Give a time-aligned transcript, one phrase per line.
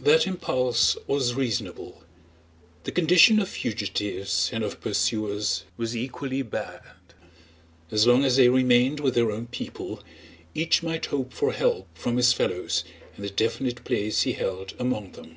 [0.00, 2.02] That impulse was reasonable.
[2.82, 6.82] The condition of fugitives and of pursuers was equally bad.
[7.92, 10.02] As long as they remained with their own people
[10.56, 12.82] each might hope for help from his fellows
[13.14, 15.36] and the definite place he held among them.